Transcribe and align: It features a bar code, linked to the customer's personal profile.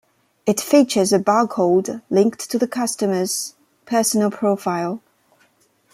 It 0.47 0.59
features 0.59 1.13
a 1.13 1.19
bar 1.19 1.47
code, 1.47 2.01
linked 2.09 2.49
to 2.49 2.57
the 2.57 2.67
customer's 2.67 3.53
personal 3.85 4.31
profile. 4.31 4.99